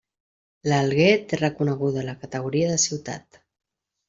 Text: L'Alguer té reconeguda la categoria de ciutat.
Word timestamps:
L'Alguer 0.71 1.11
té 1.33 1.39
reconeguda 1.41 2.07
la 2.09 2.17
categoria 2.25 2.71
de 2.73 2.81
ciutat. 2.87 3.41